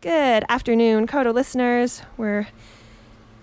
[0.00, 2.02] Good afternoon, KOTO listeners.
[2.16, 2.46] We're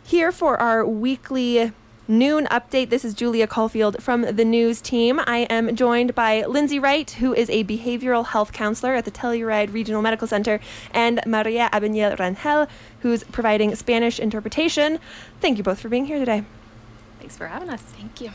[0.05, 1.73] here for our weekly
[2.07, 2.89] noon update.
[2.89, 5.20] This is Julia Caulfield from the news team.
[5.28, 9.73] I am joined by Lindsay Wright, who is a behavioral health counselor at the Telluride
[9.73, 10.62] Regional Medical Center,
[10.94, 12.70] and Maria Abenil Rangel,
[13.02, 15.00] who's providing Spanish interpretation.
[15.42, 16.46] Thank you both for being here today.
[17.20, 17.82] Thanks for having us.
[17.82, 18.32] Thank you.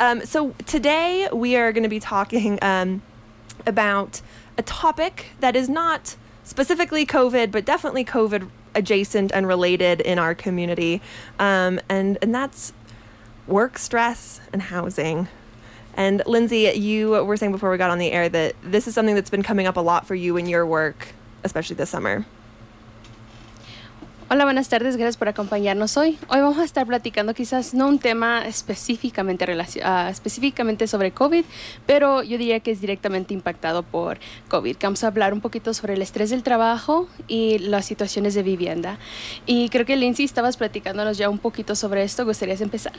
[0.00, 3.02] Um, so today we are going to be talking um,
[3.68, 4.20] about
[4.58, 10.34] a topic that is not specifically COVID, but definitely COVID adjacent and related in our
[10.34, 11.00] community,
[11.38, 12.72] um, and and that's
[13.46, 15.28] work stress and housing.
[15.94, 19.14] And Lindsay, you were saying before we got on the air that this is something
[19.14, 21.08] that's been coming up a lot for you in your work,
[21.42, 22.24] especially this summer.
[24.32, 26.16] Hola, buenas tardes, gracias por acompañarnos hoy.
[26.28, 31.44] Hoy vamos a estar platicando quizás no un tema específicamente, uh, específicamente sobre COVID,
[31.84, 34.76] pero yo diría que es directamente impactado por COVID.
[34.80, 38.98] Vamos a hablar un poquito sobre el estrés del trabajo y las situaciones de vivienda.
[39.46, 42.24] Y creo que Lindsay estabas platicándonos ya un poquito sobre esto.
[42.24, 42.92] ¿Gustarías empezar?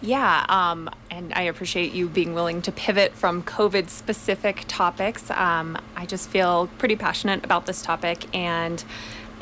[0.00, 5.30] Yeah, um, and I appreciate you being willing to pivot from COVID specific topics.
[5.30, 8.84] Um, I just feel pretty passionate about this topic and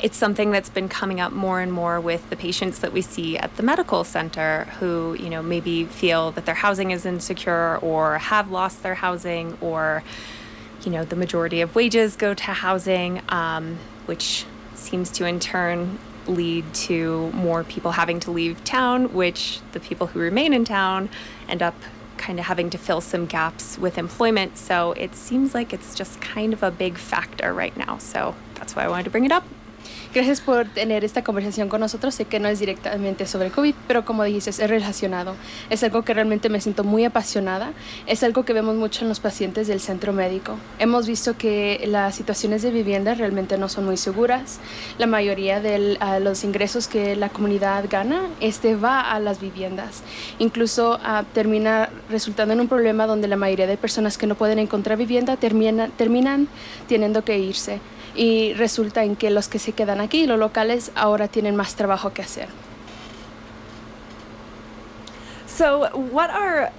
[0.01, 3.37] it's something that's been coming up more and more with the patients that we see
[3.37, 8.19] at the medical center who, you know, maybe feel that their housing is insecure or
[8.19, 10.03] have lost their housing or,
[10.83, 14.45] you know, the majority of wages go to housing, um, which
[14.75, 20.07] seems to in turn lead to more people having to leave town, which the people
[20.07, 21.09] who remain in town
[21.47, 21.75] end up
[22.17, 24.57] kind of having to fill some gaps with employment.
[24.57, 27.97] So it seems like it's just kind of a big factor right now.
[27.97, 29.43] So that's why I wanted to bring it up.
[30.13, 32.15] Gracias por tener esta conversación con nosotros.
[32.15, 35.35] Sé que no es directamente sobre COVID, pero como dijiste, es relacionado.
[35.69, 37.73] Es algo que realmente me siento muy apasionada.
[38.07, 40.57] Es algo que vemos mucho en los pacientes del centro médico.
[40.79, 44.59] Hemos visto que las situaciones de vivienda realmente no son muy seguras.
[44.97, 50.03] La mayoría de los ingresos que la comunidad gana este va a las viviendas.
[50.39, 54.57] Incluso ah, termina resultando en un problema donde la mayoría de personas que no pueden
[54.59, 56.47] encontrar vivienda termina, terminan
[56.87, 57.79] teniendo que irse
[58.17, 62.13] y resulta en que los que se quedan aquí, los locales, ahora tienen más trabajo
[62.13, 62.49] que hacer.
[65.45, 66.71] So, what are,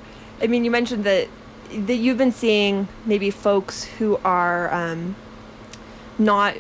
[0.42, 1.28] I mean, you mentioned that,
[1.86, 5.14] that you've been seeing maybe folks who are um,
[6.18, 6.54] not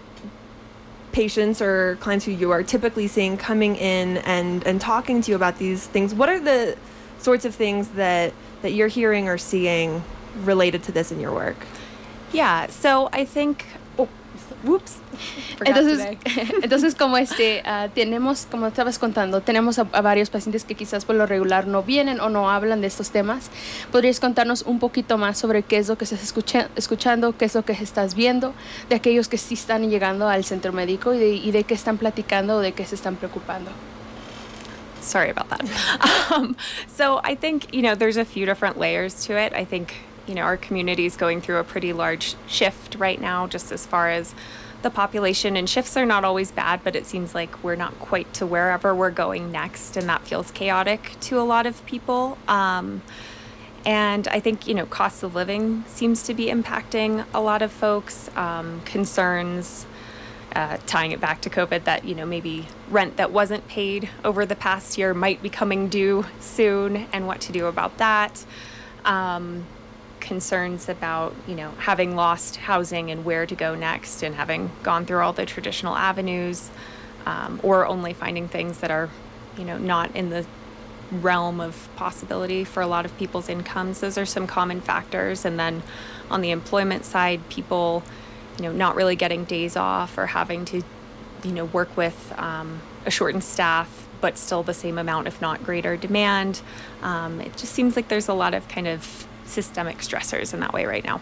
[1.12, 5.36] patients or clients who you are typically seeing coming in and, and talking to you
[5.36, 6.14] about these things.
[6.14, 6.76] What are the
[7.18, 10.02] sorts of things that, that you're hearing or seeing
[10.44, 11.56] related to this in your work?
[12.32, 13.64] Yeah, so I think
[14.64, 14.96] Whoops.
[15.64, 16.18] Entonces,
[16.62, 21.04] entonces como este uh, tenemos, como estabas contando, tenemos a, a, varios pacientes que quizás
[21.04, 23.50] por lo regular no vienen o no hablan de estos temas.
[23.90, 27.54] ¿Podrías contarnos un poquito más sobre qué es lo que estás escucha, escuchando, qué es
[27.54, 28.54] lo que estás viendo
[28.88, 31.98] de aquellos que sí están llegando al centro médico y de, y de qué están
[31.98, 33.70] platicando o de qué se están preocupando?
[35.00, 35.64] Sorry about that.
[36.30, 39.54] Um, so I think, you know, there's a few different layers to it.
[39.54, 39.94] I think
[40.28, 43.86] you know, our community is going through a pretty large shift right now, just as
[43.86, 44.34] far as
[44.82, 45.56] the population.
[45.56, 48.94] And shifts are not always bad, but it seems like we're not quite to wherever
[48.94, 52.38] we're going next, and that feels chaotic to a lot of people.
[52.46, 53.02] Um,
[53.84, 57.72] and I think, you know, cost of living seems to be impacting a lot of
[57.72, 58.28] folks.
[58.36, 59.86] Um, concerns,
[60.54, 64.44] uh, tying it back to COVID, that, you know, maybe rent that wasn't paid over
[64.46, 68.44] the past year might be coming due soon, and what to do about that.
[69.04, 69.64] Um,
[70.20, 75.06] concerns about, you know, having lost housing and where to go next and having gone
[75.06, 76.70] through all the traditional avenues
[77.26, 79.08] um, or only finding things that are,
[79.56, 80.46] you know, not in the
[81.10, 84.00] realm of possibility for a lot of people's incomes.
[84.00, 85.44] Those are some common factors.
[85.44, 85.82] And then
[86.30, 88.02] on the employment side, people,
[88.58, 90.82] you know, not really getting days off or having to,
[91.44, 95.62] you know, work with um, a shortened staff, but still the same amount, if not
[95.64, 96.60] greater demand.
[97.02, 100.72] Um, it just seems like there's a lot of kind of systemic stressors in that
[100.72, 101.20] way right now.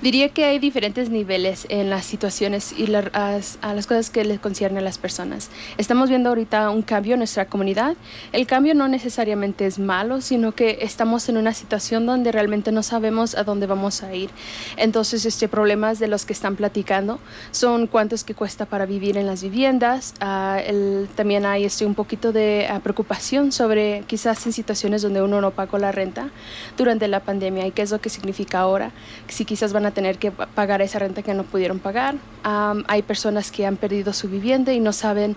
[0.00, 4.38] Diría que hay diferentes niveles en las situaciones y las, a las cosas que les
[4.38, 5.50] conciernen a las personas.
[5.76, 7.96] Estamos viendo ahorita un cambio en nuestra comunidad.
[8.30, 12.84] El cambio no necesariamente es malo, sino que estamos en una situación donde realmente no
[12.84, 14.30] sabemos a dónde vamos a ir.
[14.76, 17.18] Entonces, este problemas de los que están platicando
[17.50, 20.14] son cuántos que cuesta para vivir en las viviendas.
[20.22, 25.22] Uh, el, también hay este, un poquito de uh, preocupación sobre quizás en situaciones donde
[25.22, 26.30] uno no pagó la renta
[26.76, 28.92] durante la pandemia y qué es lo que significa ahora.
[29.26, 32.16] Si quizás van a tener que pagar esa renta que no pudieron pagar.
[32.42, 35.36] hay personas que han perdido su vivienda y no saben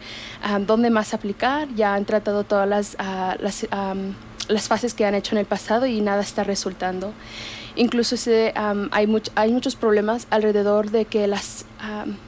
[0.65, 1.67] dónde más aplicar.
[1.75, 2.97] Ya han tratado todas las,
[3.39, 3.67] las,
[4.47, 7.13] las fases que han hecho en el pasado y nada está resultando.
[7.75, 11.65] Incluso um, hay, much, hay muchos problemas alrededor de que las,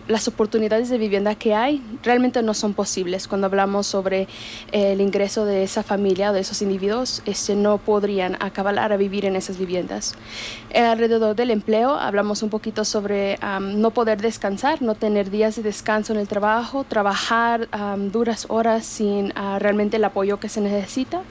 [0.07, 3.27] las oportunidades de vivienda que hay realmente no son posibles.
[3.27, 4.27] Cuando hablamos sobre
[4.71, 9.25] el ingreso de esa familia o de esos individuos, este, no podrían acabar a vivir
[9.25, 10.15] en esas viviendas.
[10.73, 16.13] alrededor del empleo, hablamos un poquito sobre no poder descansar, no tener días de descanso
[16.13, 17.67] en el trabajo, trabajar
[18.11, 21.21] duras horas sin uh, realmente el apoyo que se necesita.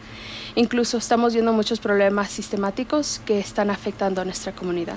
[0.54, 4.96] Incluso estamos viendo muchos problemas sistemáticos que están afectando a nuestra comunidad.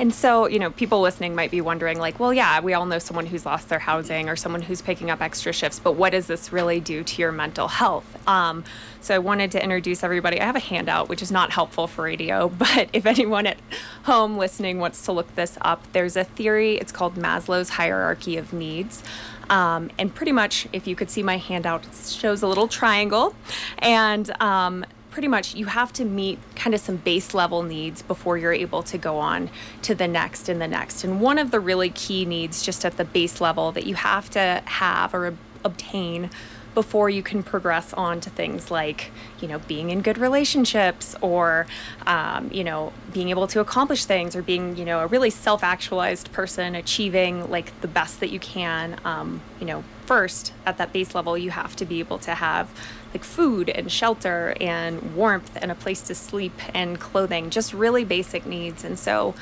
[0.00, 2.98] And so, you know, people listening might be wondering, like, well, yeah, we all know
[2.98, 6.26] someone who's lost their housing or someone who's picking up extra shifts, but what does
[6.26, 8.06] this really do to your mental health?
[8.26, 8.64] Um,
[9.02, 10.40] so I wanted to introduce everybody.
[10.40, 13.58] I have a handout, which is not helpful for radio, but if anyone at
[14.04, 16.76] home listening wants to look this up, there's a theory.
[16.76, 19.02] It's called Maslow's hierarchy of needs.
[19.50, 23.34] Um, and pretty much, if you could see my handout, it shows a little triangle.
[23.78, 28.38] And um, pretty much you have to meet kind of some base level needs before
[28.38, 29.50] you're able to go on
[29.82, 31.04] to the next and the next.
[31.04, 34.30] And one of the really key needs, just at the base level, that you have
[34.30, 36.30] to have or obtain
[36.74, 41.66] before you can progress on to things like, you know, being in good relationships or,
[42.06, 45.64] um, you know, being able to accomplish things or being, you know, a really self
[45.64, 48.96] actualized person, achieving like the best that you can.
[49.04, 52.70] Um, you know, first at that base level, you have to be able to have
[53.12, 58.04] like food and shelter and warmth and a place to sleep and clothing, just really
[58.04, 58.84] basic needs.
[58.84, 59.34] And so,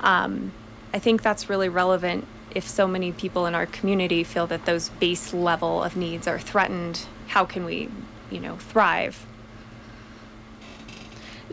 [0.00, 0.52] um,
[0.92, 2.26] I think that's really relevant
[2.56, 6.38] if so many people in our community feel that those base level of needs are
[6.38, 7.90] threatened, how can we,
[8.30, 9.26] you know, thrive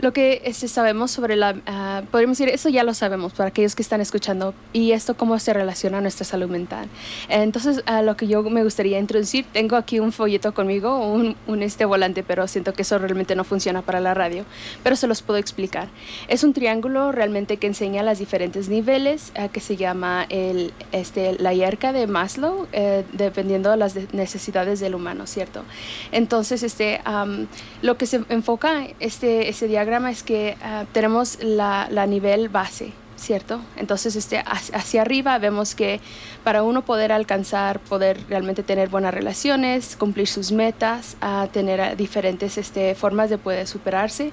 [0.02, 3.76] Lo que este, sabemos sobre la, uh, podríamos decir, eso ya lo sabemos para aquellos
[3.76, 6.88] que están escuchando y esto cómo se relaciona a nuestra salud mental.
[7.30, 11.62] Entonces, uh, lo que yo me gustaría introducir, tengo aquí un folleto conmigo, un, un,
[11.62, 14.46] este volante, pero siento que eso realmente no funciona para la radio,
[14.82, 15.90] pero se los puedo explicar.
[16.28, 21.38] Es un triángulo realmente que enseña los diferentes niveles uh, que se llama el, este,
[21.38, 22.68] la hierca de Maslow,
[23.14, 25.64] dependiendo de las necesidades del humano, ¿cierto?
[26.12, 27.46] Entonces, este, um,
[27.82, 32.94] lo que se enfoca este, este diagrama es que uh, tenemos la, la, nivel base,
[33.16, 33.62] ¿cierto?
[33.76, 36.00] Entonces, este, hacia arriba vemos que
[36.44, 42.58] para uno poder alcanzar, poder realmente tener buenas relaciones, cumplir sus metas, uh, tener diferentes
[42.58, 44.32] este, formas de poder superarse,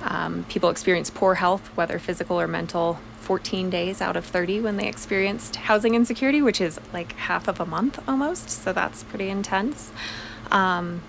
[0.03, 4.77] um, people experienced poor health, whether physical or mental, 14 days out of 30 when
[4.77, 8.51] they experienced housing insecurity, which is like half of a month almost.
[8.51, 9.91] So that's pretty intense.
[10.51, 11.03] Um,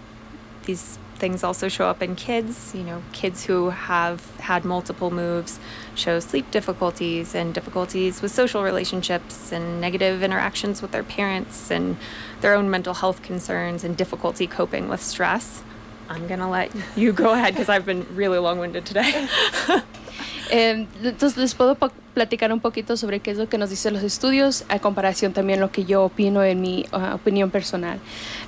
[0.66, 2.74] these things also show up in kids.
[2.76, 5.60] You know, kids who have had multiple moves
[5.96, 11.96] show sleep difficulties and difficulties with social relationships and negative interactions with their parents and
[12.42, 15.64] their own mental health concerns and difficulty coping with stress.
[16.10, 19.28] I'm going to let you go ahead because I've been really long winded today.
[20.52, 21.78] Eh, entonces les puedo
[22.14, 25.62] platicar un poquito sobre qué es lo que nos dicen los estudios, a comparación también
[25.62, 28.00] lo que yo opino en mi uh, opinión personal.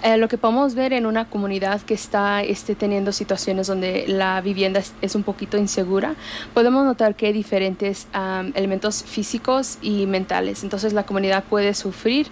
[0.03, 4.41] Eh, lo que podemos ver en una comunidad que está este, teniendo situaciones donde la
[4.41, 6.15] vivienda es, un poquito insegura,
[6.53, 10.63] podemos notar que hay diferentes um, elementos físicos y mentales.
[10.63, 12.27] Entonces la comunidad puede sufrir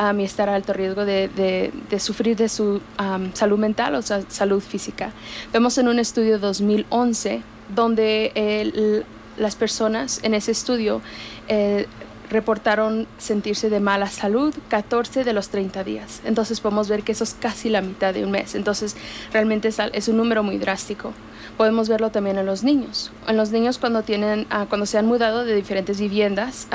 [0.00, 3.96] um, y estar a alto riesgo de, de, de sufrir de su um, salud mental
[3.96, 5.10] o salud física.
[5.52, 7.42] Vemos en un estudio 2011
[7.74, 9.04] donde el,
[9.36, 11.00] las personas en ese estudio
[11.48, 11.86] eh,
[12.30, 16.20] reportaron sentirse de mala salud 14 de los 30 días.
[16.24, 18.54] Entonces podemos ver que eso es casi la mitad de un mes.
[18.54, 18.96] Entonces
[19.32, 21.12] realmente es, un número muy drástico.
[21.56, 23.10] Podemos verlo también en los niños.
[23.26, 26.68] En los niños cuando, tienen, ah, cuando se han mudado de diferentes viviendas,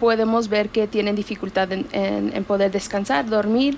[0.00, 3.76] podemos ver que tienen dificultad en, poder descansar, dormir,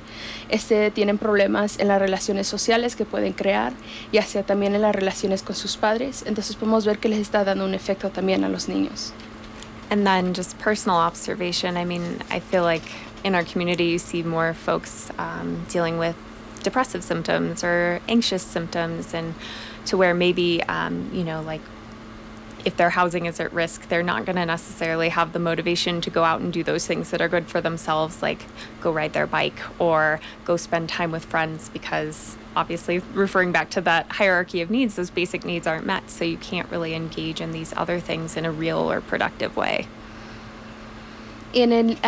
[0.48, 3.72] este, tienen problemas en las relaciones sociales que pueden crear,
[4.12, 6.24] ya sea también en las relaciones con sus padres.
[6.26, 9.12] Entonces podemos ver que les está dando un efecto también a los niños.
[9.90, 11.76] And then just personal observation.
[11.76, 12.84] I mean, I feel like
[13.24, 16.14] in our community, you see more folks um, dealing with
[16.62, 19.34] depressive symptoms or anxious symptoms, and
[19.88, 21.60] to where maybe, um, you know, like
[22.64, 26.10] if their housing is at risk, they're not going to necessarily have the motivation to
[26.10, 28.44] go out and do those things that are good for themselves, like
[28.80, 33.80] go ride their bike or go spend time with friends, because obviously, referring back to
[33.80, 36.10] that hierarchy of needs, those basic needs aren't met.
[36.10, 39.86] So you can't really engage in these other things in a real or productive way.
[41.52, 41.98] En el,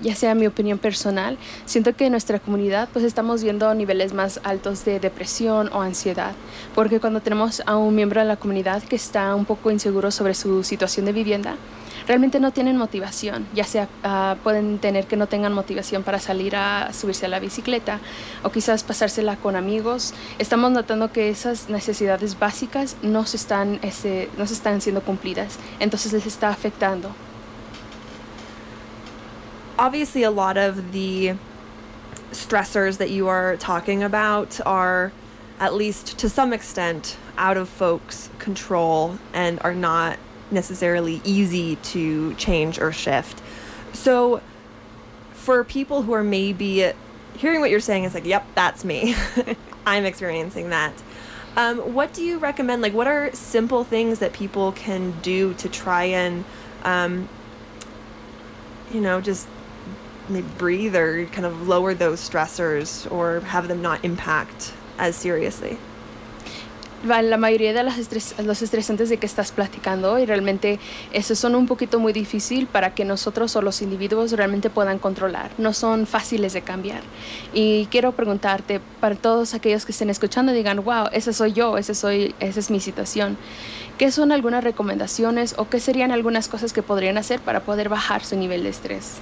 [0.00, 4.40] ya sea mi opinión personal, siento que en nuestra comunidad pues estamos viendo niveles más
[4.44, 6.32] altos de depresión o ansiedad,
[6.74, 10.34] porque cuando tenemos a un miembro de la comunidad que está un poco inseguro sobre
[10.34, 11.56] su situación de vivienda,
[12.06, 16.56] realmente no tienen motivación, ya sea ah, pueden tener que no tengan motivación para salir
[16.56, 18.00] a subirse a la bicicleta
[18.42, 20.14] o quizás pasársela con amigos.
[20.38, 25.58] Estamos notando que esas necesidades básicas no se están, este, no se están siendo cumplidas,
[25.80, 27.10] entonces les está afectando.
[29.78, 31.34] Obviously a lot of the
[32.32, 35.12] stressors that you are talking about are
[35.58, 40.18] at least to some extent out of folks control and are not
[40.50, 43.42] necessarily easy to change or shift.
[43.92, 44.40] So
[45.32, 46.92] for people who are maybe
[47.36, 49.14] hearing what you're saying is like yep that's me.
[49.86, 50.92] I'm experiencing that.
[51.56, 55.68] Um, what do you recommend like what are simple things that people can do to
[55.68, 56.44] try and
[56.84, 57.28] um,
[58.92, 59.48] you know just
[60.28, 65.78] maybe breathe or kind of lower those stressors or have them not impact as seriously.
[67.04, 70.80] La mayoría de los, estres los estresantes de que estás platicando y realmente
[71.12, 75.50] esos son un poquito muy difícil para que nosotros o los individuos realmente puedan controlar.
[75.56, 77.02] No son fáciles de cambiar.
[77.52, 81.94] Y quiero preguntarte, para todos aquellos que estén escuchando digan, wow, ese soy yo, ese
[81.94, 83.36] soy, esa es mi situación.
[83.98, 88.24] ¿Qué son algunas recomendaciones o qué serían algunas cosas que podrían hacer para poder bajar
[88.24, 89.20] su nivel de estrés?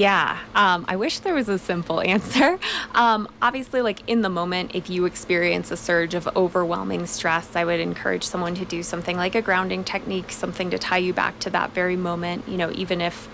[0.00, 2.58] Yeah, um, I wish there was a simple answer.
[2.94, 7.66] Um, obviously, like in the moment, if you experience a surge of overwhelming stress, I
[7.66, 11.38] would encourage someone to do something like a grounding technique, something to tie you back
[11.40, 12.48] to that very moment.
[12.48, 13.28] You know, even if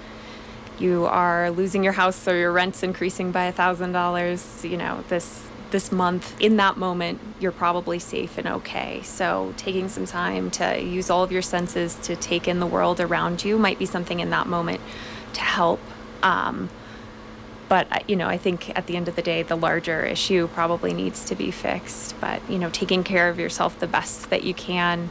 [0.80, 5.04] you are losing your house or your rent's increasing by a thousand dollars, you know,
[5.08, 10.49] this this month in that moment you're probably safe and okay so taking some time
[10.49, 13.85] to use all of your senses to take in the world around you might be
[13.85, 14.80] something in that moment
[15.32, 15.80] to help
[16.26, 16.68] um,
[17.68, 20.92] but you know, I think at the end of the day, the larger issue probably
[20.92, 22.18] needs to be fixed.
[22.21, 25.11] But you know, taking care of yourself the best that you can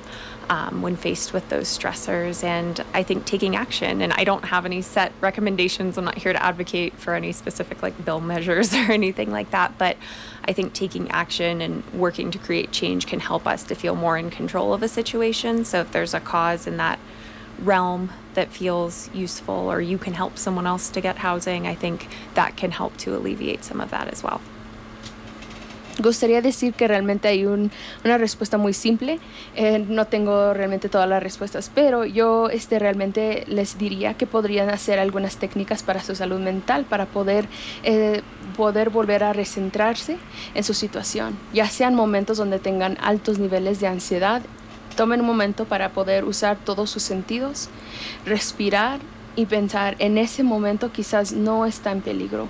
[0.49, 4.01] um, when faced with those stressors, and I think taking action.
[4.01, 5.97] And I don't have any set recommendations.
[5.97, 9.77] I'm not here to advocate for any specific like bill measures or anything like that.
[9.77, 9.97] But
[10.45, 14.17] I think taking action and working to create change can help us to feel more
[14.17, 15.65] in control of a situation.
[15.65, 16.99] So if there's a cause in that
[17.63, 22.07] realm that feels useful or you can help someone else to get housing, I think
[22.33, 24.41] that can help to alleviate some of that as well.
[25.97, 27.71] Gustaría decir que realmente hay un,
[28.03, 29.19] una respuesta muy simple.
[29.55, 34.69] Eh, no tengo realmente todas las respuestas, pero yo este, realmente les diría que podrían
[34.69, 37.47] hacer algunas técnicas para su salud mental, para poder,
[37.83, 38.23] eh,
[38.57, 40.17] poder volver a recentrarse
[40.53, 44.41] en su situación, ya sean momentos donde tengan altos niveles de ansiedad
[44.95, 47.69] Tomen un momento para poder usar todos sus sentidos,
[48.25, 48.99] respirar
[49.35, 52.47] y pensar en ese momento quizás no está en peligro.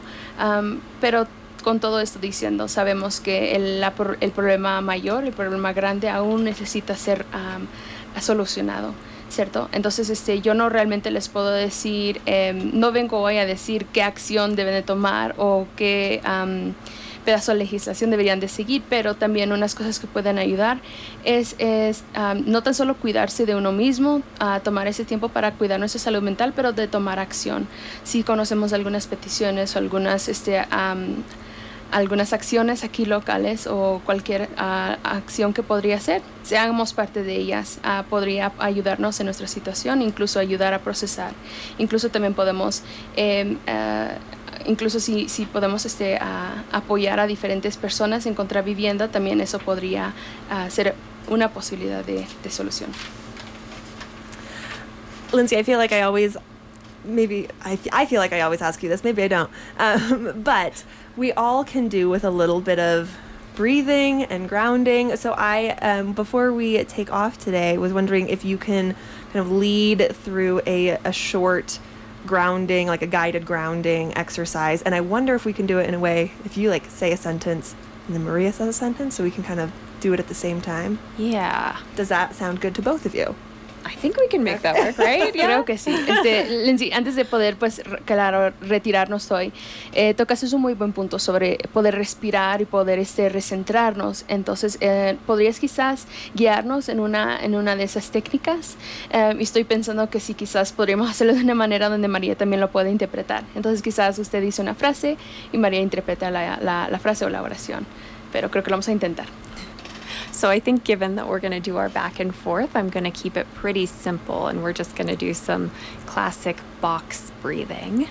[1.02, 1.28] pero
[1.64, 3.84] con todo esto diciendo, sabemos que el,
[4.20, 7.26] el, problema mayor, el problema grande aún necesita ser
[8.22, 8.94] solucionado.
[9.28, 9.68] ¿Cierto?
[9.72, 14.04] Entonces, este, yo no realmente les puedo decir, em, no vengo hoy a decir qué
[14.04, 16.22] acción deben de tomar o qué,
[17.26, 20.80] pedazo de legislación deberían de seguir, pero también unas cosas que pueden ayudar
[21.24, 22.04] es, es
[22.46, 26.22] no tan solo cuidarse de uno mismo, a tomar ese tiempo para cuidar nuestra salud
[26.22, 27.68] mental, pero de tomar acción.
[28.04, 30.62] Si conocemos algunas peticiones o algunas este,
[31.92, 37.80] algunas acciones aquí locales o cualquier uh, acción que podría ser, seamos parte de ellas,
[37.86, 41.32] uh, podría ayudarnos en nuestra situación, incluso ayudar a procesar.
[41.78, 42.82] Incluso también podemos,
[43.16, 44.35] eh, uh,
[44.68, 46.20] incluso si, si podemos este,
[46.72, 50.14] apoyar a diferentes personas en encontrar vivienda, también eso podría
[50.70, 50.96] ser
[51.28, 52.92] una posibilidad de, de solución.
[55.32, 56.38] Lindsay, I feel like I always,
[57.04, 60.84] maybe, I, I feel like I always ask you this, maybe I don't, um, but
[61.18, 63.18] we all can do with a little bit of
[63.56, 65.16] breathing and grounding.
[65.16, 68.96] So I, um, before we take off today, was wondering if you can
[69.34, 71.80] kind of lead through a, a short
[72.26, 74.82] grounding, like a guided grounding exercise.
[74.82, 77.12] And I wonder if we can do it in a way, if you like say
[77.12, 77.76] a sentence
[78.08, 80.36] and then Maria says a sentence, so we can kind of do it at the
[80.36, 81.00] same time.
[81.18, 81.80] Yeah.
[81.96, 83.36] Does that sound good to both of you?
[83.86, 85.34] I think we can make that work, right?
[85.36, 85.48] Yeah.
[85.48, 85.94] Creo que sí.
[85.94, 89.52] Este, Lindsay, antes de poder, pues, claro, retirarnos hoy,
[89.94, 94.26] eh, tocas un muy buen punto sobre poder respirar y poder este, recentrarnos.
[94.28, 98.76] Entonces, eh, ¿podrías quizás guiarnos en una, en una de esas técnicas?
[99.12, 102.72] Eh, estoy pensando que sí, quizás podríamos hacerlo de una manera donde María también lo
[102.72, 103.44] puede interpretar.
[103.56, 105.18] Entonces, quizás usted dice una frase
[105.52, 107.86] y María interpreta la, la, la frase o la oración.
[108.32, 109.28] Pero creo que lo vamos a intentar.
[110.36, 113.06] So I think given that we're going to do our back and forth, I'm going
[113.06, 115.72] to keep it pretty simple and we're just going to do some
[116.06, 118.10] classic box breathing.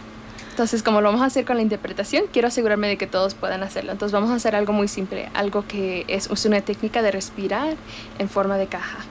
[0.50, 3.62] Entonces, como lo vamos a hacer con la interpretación, quiero asegurarme de que todos puedan
[3.62, 3.92] hacerlo.
[3.92, 7.76] Entonces, vamos a hacer algo muy simple, algo que es, es una técnica de respirar
[8.18, 9.04] en forma de caja.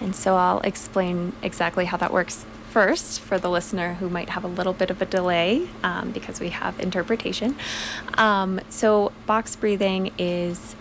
[0.00, 4.44] And so I'll explain exactly how that works first for the listener who might have
[4.44, 7.54] a little bit of a delay um, because we have interpretation.
[8.18, 10.74] Um, so, box breathing is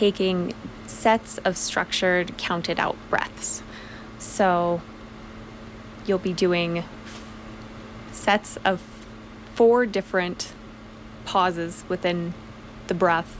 [0.00, 0.54] taking
[0.86, 3.62] sets of structured counted out breaths.
[4.18, 4.80] So
[6.06, 6.84] you'll be doing
[8.10, 8.80] sets of
[9.54, 10.54] four different
[11.26, 12.32] pauses within
[12.86, 13.38] the breath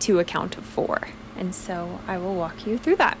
[0.00, 0.98] to a count of four.
[1.36, 3.16] And so I will walk you through that.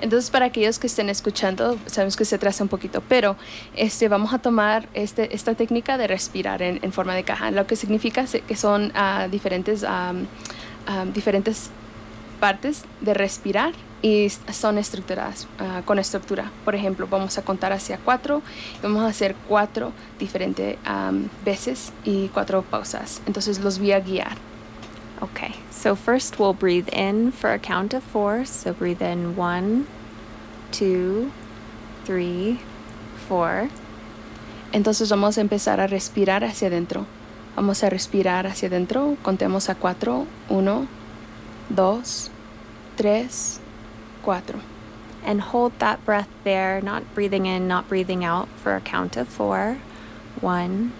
[0.00, 3.36] Entonces, para aquellos que estén escuchando, sabemos que se traza un poquito, pero
[3.76, 7.66] este, vamos a tomar este, esta técnica de respirar en, en, forma de caja, lo
[7.66, 10.26] que significa que son uh, diferentes, um,
[10.88, 11.70] um, diferentes
[12.40, 13.72] partes de respirar
[14.02, 16.50] y son estructuradas uh, con estructura.
[16.64, 18.42] Por ejemplo, vamos a contar hacia cuatro
[18.78, 23.22] y vamos a hacer cuatro diferentes um, veces y cuatro pausas.
[23.26, 24.36] Entonces los voy a guiar.
[25.22, 28.44] Okay, so first we'll breathe in for a count of four.
[28.44, 29.86] So breathe in one,
[30.70, 31.30] two,
[32.04, 32.58] three,
[33.26, 33.70] four.
[34.72, 37.06] Entonces vamos a empezar a respirar hacia adentro.
[37.56, 39.16] Vamos a respirar hacia adentro.
[39.22, 40.26] Contemos a cuatro.
[40.48, 40.86] Uno,
[41.68, 42.30] dos,
[42.96, 43.60] tres,
[44.24, 44.58] cuatro.
[45.24, 49.28] And hold that breath there, not breathing in, not breathing out, for a count of
[49.28, 49.78] four.
[50.42, 50.92] One,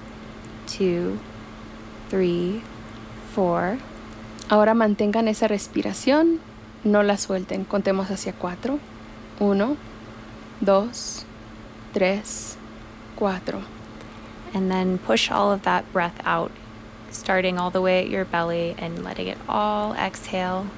[0.67, 1.19] two,
[2.09, 2.63] three,
[3.35, 3.79] four.
[4.49, 6.39] Ahora mantengan esa respiración,
[6.85, 7.65] no la suelten.
[7.65, 8.79] Contemos hacia cuatro.
[9.41, 9.77] Uno,
[10.61, 11.27] dos,
[11.93, 12.57] tres,
[13.17, 13.74] cuatro.
[14.55, 16.53] And then push all of that breath out,
[17.11, 20.69] starting all the way at your belly and letting it all exhale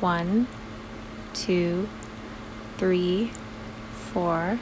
[0.00, 0.46] One,
[1.32, 1.88] two,
[2.76, 3.30] three,
[4.12, 4.58] four.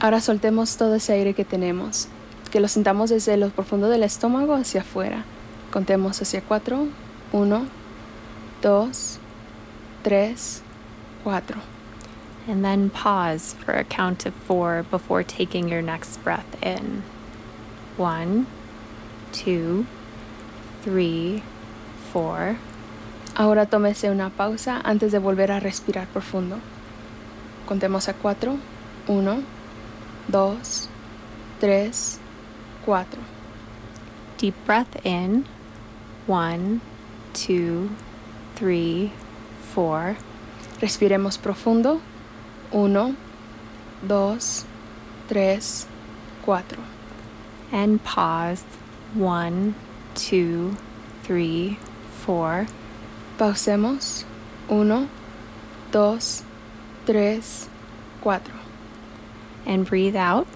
[0.00, 2.08] Ahora soltemos todo ese aire que tenemos,
[2.50, 5.24] que lo sentamos desde lo profundo del estómago hacia afuera.
[5.70, 6.88] Contemos hacia cuatro.
[7.32, 7.68] Uno,
[8.60, 9.20] dos,
[10.02, 10.62] tres,
[11.22, 11.60] cuatro.
[12.48, 17.04] And then pause for a count of four before taking your next breath in.
[17.98, 18.46] One,
[19.32, 19.86] two,
[20.82, 21.42] three,
[22.12, 22.56] four.
[23.34, 26.58] Ahora tómese una pausa antes de volver a respirar profundo.
[27.66, 28.56] Contemos a cuatro.
[29.08, 29.42] Uno,
[30.28, 30.88] dos,
[31.58, 32.18] tres,
[32.84, 33.20] cuatro.
[34.38, 35.44] Deep breath in.
[36.26, 36.80] One,
[37.32, 37.88] two,
[38.56, 39.10] three,
[39.74, 40.16] four.
[40.80, 42.00] Respiremos profundo.
[42.72, 43.14] Uno,
[44.02, 44.64] dos,
[45.28, 45.86] tres,
[46.44, 46.95] cuatro.
[47.72, 48.64] And pause.
[49.14, 49.74] One,
[50.14, 50.76] two,
[51.22, 51.78] three,
[52.10, 52.66] four.
[53.38, 54.24] Pausemos.
[54.68, 55.08] Uno,
[55.90, 56.42] dos,
[57.06, 57.68] tres,
[58.20, 58.54] cuatro.
[59.64, 60.46] And breathe out.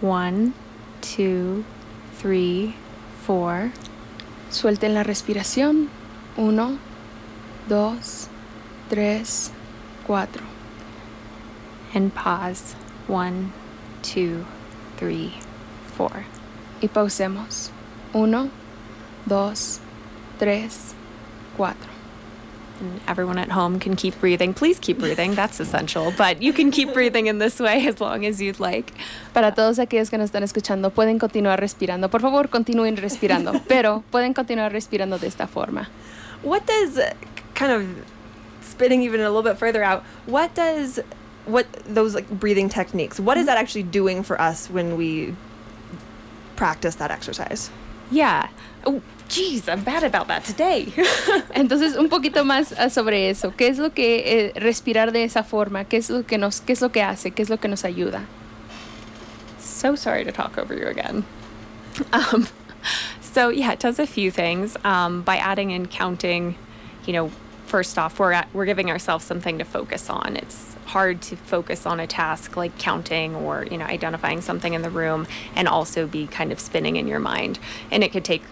[0.00, 0.54] One,
[1.00, 1.64] two,
[2.14, 2.74] three,
[3.22, 3.72] four.
[4.50, 5.88] Suelten la respiración.
[6.36, 6.78] Uno,
[7.68, 8.28] dos,
[8.88, 9.50] tres,
[10.04, 10.44] cuatro.
[11.94, 12.74] And pause.
[13.06, 13.52] One,
[14.02, 14.46] two,
[14.96, 15.34] three,
[15.96, 16.24] four.
[16.80, 17.70] Y pausemos.
[18.12, 18.50] Uno,
[19.26, 19.80] dos,
[20.38, 20.94] tres,
[21.56, 21.88] cuatro.
[22.80, 24.54] And everyone at home can keep breathing.
[24.54, 25.34] Please keep breathing.
[25.34, 26.14] That's essential.
[26.16, 28.94] But you can keep breathing in this way as long as you'd like.
[29.34, 32.10] Para todos aquellos que nos están escuchando, pueden continuar respirando.
[32.10, 35.88] Por favor, continúen respirando, pero pueden continuar respirando de esta forma.
[36.42, 36.98] What does
[37.54, 37.86] kind of
[38.62, 40.02] spinning even a little bit further out?
[40.24, 41.00] What does
[41.44, 43.20] what those like breathing techniques?
[43.20, 45.34] What is that actually doing for us when we
[46.60, 47.70] practice that exercise?
[48.10, 48.48] Yeah.
[48.84, 50.92] Oh, geez, I'm bad about that today.
[51.54, 53.50] Entonces, un poquito más ah, sobre eso.
[53.56, 55.84] ¿Qué es lo que eh, respirar de esa forma?
[55.84, 57.30] ¿Qué es lo que nos qué es lo que hace?
[57.30, 58.26] ¿Qué es lo que nos ayuda?
[59.80, 61.24] so sorry to talk over you again.
[62.12, 62.46] Um,
[63.20, 66.56] so yeah, it does a few things um, by adding and counting.
[67.04, 67.30] You know,
[67.66, 70.36] first off, we're at, we're giving ourselves something to focus on.
[70.36, 74.82] It's hard to focus on a task like counting or you know identifying something in
[74.82, 77.58] the room and also be kind of spinning in your mind,
[77.90, 78.42] and it could take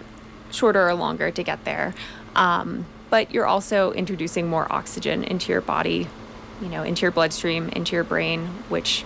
[0.51, 1.95] shorter or longer to get there.
[2.35, 6.09] Um, but you're also introducing more oxygen into your body,
[6.61, 9.05] you know, into your bloodstream, into your brain, which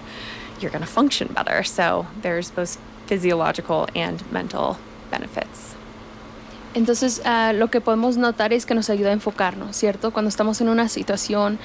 [0.60, 1.62] you're going to function better.
[1.62, 4.78] So there's both physiological and mental
[5.10, 5.74] benefits.
[6.74, 10.10] Entonces, ah, lo que podemos notar es que nos ayuda a enfocarnos, ¿cierto?
[10.10, 11.58] Cuando estamos en una situación,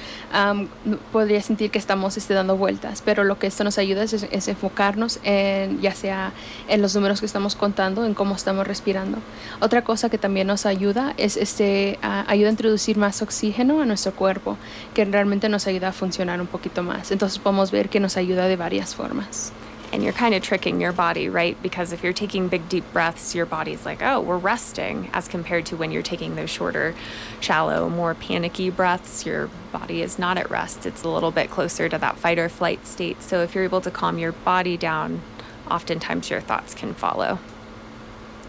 [1.12, 4.48] podría sentir que estamos este, dando vueltas, pero lo que esto nos ayuda es, es
[4.48, 6.32] enfocarnos en, ya sea
[6.68, 9.18] en los números que estamos contando, en cómo estamos respirando.
[9.60, 14.12] Otra cosa que también nos ayuda es este, ayuda a introducir más oxígeno a nuestro
[14.12, 14.58] cuerpo,
[14.94, 17.10] que realmente nos ayuda a funcionar un poquito más.
[17.12, 19.52] Entonces, podemos ver que nos ayuda de varias formas.
[19.90, 21.60] And you're kind of tricking your body, right?
[21.62, 25.64] Because if you're taking big, deep breaths, your body's like, oh, we're resting, as compared
[25.66, 26.94] to when you're taking those shorter,
[27.40, 30.84] shallow, more panicky breaths, your body is not at rest.
[30.84, 33.22] It's a little bit closer to that fight or flight state.
[33.22, 35.22] So if you're able to calm your body down,
[35.70, 37.38] oftentimes your thoughts can follow.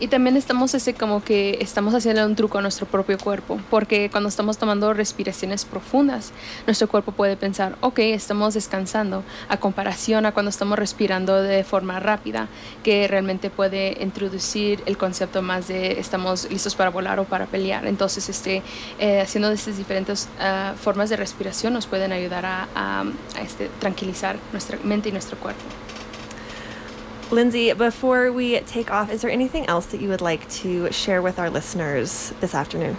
[0.01, 4.09] Y también estamos ese como que estamos haciendo un truco a nuestro propio cuerpo, porque
[4.09, 6.31] cuando estamos tomando respiraciones profundas,
[6.65, 11.99] nuestro cuerpo puede pensar, ok, estamos descansando, a comparación a cuando estamos respirando de forma
[11.99, 12.47] rápida,
[12.81, 17.85] que realmente puede introducir el concepto más de estamos listos para volar o para pelear.
[17.85, 18.63] Entonces, este,
[18.99, 23.03] eh, haciendo estas diferentes ah, formas de respiración nos pueden ayudar a, a-
[23.43, 25.61] este, tranquilizar nuestra mente y nuestro cuerpo.
[27.31, 31.21] Lindsay, before we take off, is there anything else that you would like to share
[31.21, 32.97] with our listeners this afternoon?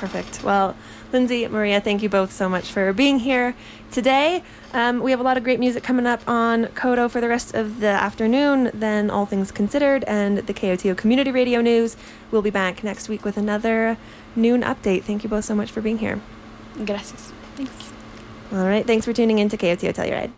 [0.00, 0.42] Perfect.
[0.44, 0.74] Well,
[1.12, 3.54] Lindsay, Maria, thank you both so much for being here
[3.90, 4.42] today.
[4.72, 7.54] Um, we have a lot of great music coming up on KOTO for the rest
[7.54, 11.96] of the afternoon, then All Things Considered and the KOTO Community Radio News.
[12.30, 13.96] We'll be back next week with another
[14.34, 15.04] noon update.
[15.04, 16.20] Thank you both so much for being here.
[16.84, 17.32] Gracias.
[17.54, 17.92] Thanks.
[18.52, 18.86] All right.
[18.86, 20.32] Thanks for tuning in to KOTO Telluride.